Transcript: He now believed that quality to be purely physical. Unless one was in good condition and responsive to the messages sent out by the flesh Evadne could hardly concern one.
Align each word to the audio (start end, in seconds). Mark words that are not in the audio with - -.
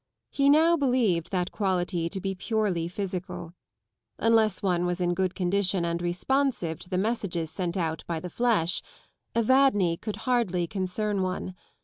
He 0.31 0.49
now 0.49 0.75
believed 0.77 1.29
that 1.29 1.51
quality 1.51 2.09
to 2.09 2.19
be 2.19 2.33
purely 2.33 2.87
physical. 2.87 3.53
Unless 4.17 4.63
one 4.63 4.87
was 4.87 4.99
in 4.99 5.13
good 5.13 5.35
condition 5.35 5.85
and 5.85 6.01
responsive 6.01 6.79
to 6.79 6.89
the 6.89 6.97
messages 6.97 7.51
sent 7.51 7.77
out 7.77 8.03
by 8.07 8.19
the 8.19 8.31
flesh 8.31 8.81
Evadne 9.35 9.97
could 9.97 10.15
hardly 10.25 10.65
concern 10.65 11.21
one. 11.21 11.53